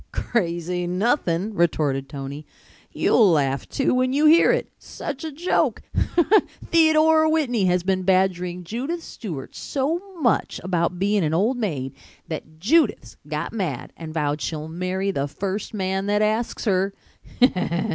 [0.13, 2.43] "Crazy nothin'," retorted Tony.
[2.91, 4.71] "You'll laugh too, when you hear it.
[4.79, 5.83] Such a joke!
[5.93, 6.65] Hee tee tee hee e.
[6.71, 11.93] Theodora Whitney has been badgering Judith Stewart so much about bein' an old maid
[12.27, 16.95] that Judith's got mad and vowed she'll marry the first man that asks her.